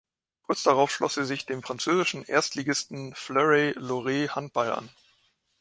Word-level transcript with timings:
Kurz 0.47 0.63
darauf 0.63 0.89
schloss 0.91 1.13
sie 1.13 1.25
sich 1.25 1.45
dem 1.45 1.61
französischen 1.61 2.23
Erstligisten 2.25 3.13
Fleury 3.13 3.73
Loiret 3.77 4.35
Handball 4.35 4.71
an. 4.71 4.89